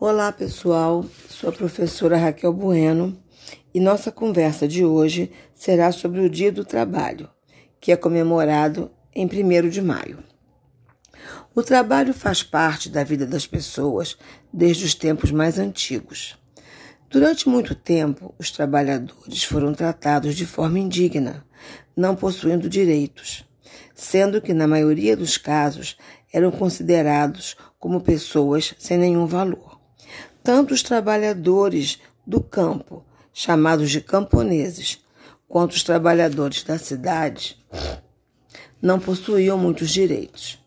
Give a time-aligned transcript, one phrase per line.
[0.00, 1.06] Olá, pessoal.
[1.28, 3.16] Sou a professora Raquel Bueno
[3.72, 7.30] e nossa conversa de hoje será sobre o Dia do Trabalho,
[7.80, 10.18] que é comemorado em 1 de maio.
[11.54, 14.18] O trabalho faz parte da vida das pessoas
[14.52, 16.36] desde os tempos mais antigos.
[17.08, 21.46] Durante muito tempo, os trabalhadores foram tratados de forma indigna,
[21.96, 23.48] não possuindo direitos,
[23.94, 25.96] sendo que, na maioria dos casos,
[26.32, 29.83] eram considerados como pessoas sem nenhum valor.
[30.44, 33.02] Tanto os trabalhadores do campo,
[33.32, 35.02] chamados de camponeses,
[35.48, 37.56] quanto os trabalhadores da cidade,
[38.80, 40.62] não possuíam muitos direitos.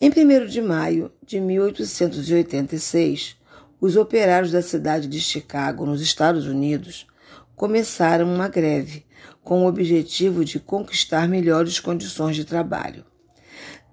[0.00, 3.36] Em 1 de maio de 1886,
[3.80, 7.06] os operários da cidade de Chicago, nos Estados Unidos,
[7.54, 9.06] começaram uma greve
[9.44, 13.04] com o objetivo de conquistar melhores condições de trabalho.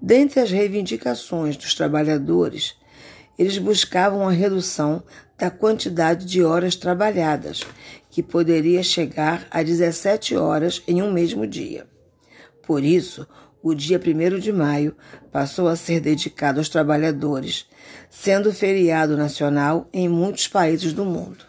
[0.02, 2.79] Dentre as reivindicações dos trabalhadores,
[3.40, 5.02] eles buscavam a redução
[5.38, 7.62] da quantidade de horas trabalhadas,
[8.12, 11.88] que poderia chegar a 17 horas em um mesmo dia.
[12.62, 13.26] Por isso,
[13.64, 14.94] o dia 1 de maio
[15.32, 17.66] passou a ser dedicado aos trabalhadores,
[18.10, 21.46] sendo feriado nacional em muitos países do mundo.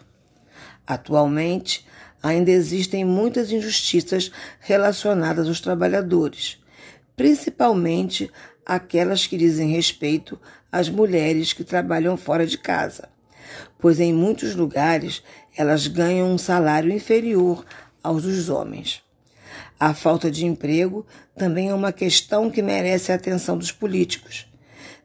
[0.87, 1.85] Atualmente,
[2.23, 6.57] ainda existem muitas injustiças relacionadas aos trabalhadores,
[7.17, 8.31] principalmente
[8.65, 10.39] aquelas que dizem respeito
[10.71, 13.09] às mulheres que trabalham fora de casa,
[13.79, 15.23] pois em muitos lugares
[15.57, 17.65] elas ganham um salário inferior
[18.01, 19.03] aos dos homens.
[19.79, 24.47] A falta de emprego também é uma questão que merece a atenção dos políticos.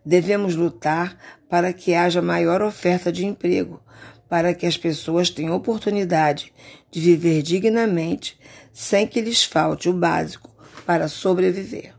[0.04, 3.82] Devemos lutar para que haja maior oferta de emprego,
[4.28, 6.52] para que as pessoas tenham oportunidade
[6.90, 8.38] de viver dignamente
[8.72, 10.50] sem que lhes falte o básico
[10.84, 11.95] para sobreviver.